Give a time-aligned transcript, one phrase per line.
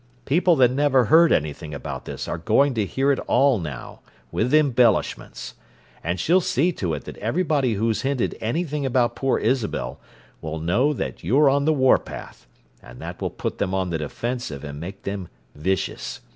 [0.25, 3.99] People that never heard anything about this are going to hear it all now,
[4.31, 5.53] with embellishments.
[6.03, 9.99] And she'll see to it that everybody who's hinted anything about poor Isabel
[10.41, 12.47] will know that you're on the warpath;
[12.81, 16.21] and that will put them on the defensive and make them vicious.